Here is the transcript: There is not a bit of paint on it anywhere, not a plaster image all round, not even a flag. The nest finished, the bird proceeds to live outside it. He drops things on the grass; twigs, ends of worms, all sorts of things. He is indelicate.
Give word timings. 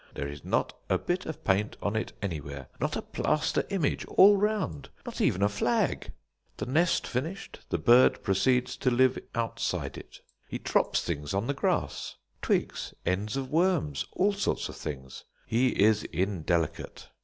There 0.15 0.27
is 0.27 0.43
not 0.43 0.73
a 0.89 0.97
bit 0.97 1.27
of 1.27 1.43
paint 1.43 1.77
on 1.79 1.95
it 1.95 2.11
anywhere, 2.23 2.69
not 2.79 2.95
a 2.95 3.03
plaster 3.03 3.63
image 3.69 4.03
all 4.05 4.35
round, 4.35 4.89
not 5.05 5.21
even 5.21 5.43
a 5.43 5.47
flag. 5.47 6.11
The 6.57 6.65
nest 6.65 7.05
finished, 7.05 7.59
the 7.69 7.77
bird 7.77 8.23
proceeds 8.23 8.75
to 8.77 8.89
live 8.89 9.19
outside 9.35 9.99
it. 9.99 10.21
He 10.47 10.57
drops 10.57 11.03
things 11.03 11.35
on 11.35 11.45
the 11.45 11.53
grass; 11.53 12.15
twigs, 12.41 12.95
ends 13.05 13.37
of 13.37 13.51
worms, 13.51 14.07
all 14.13 14.33
sorts 14.33 14.69
of 14.69 14.75
things. 14.75 15.23
He 15.45 15.67
is 15.79 16.03
indelicate. 16.05 17.09